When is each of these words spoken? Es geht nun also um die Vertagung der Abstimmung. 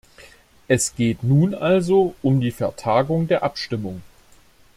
Es 0.67 0.95
geht 0.95 1.21
nun 1.23 1.53
also 1.53 2.15
um 2.23 2.41
die 2.41 2.49
Vertagung 2.49 3.27
der 3.27 3.43
Abstimmung. 3.43 4.01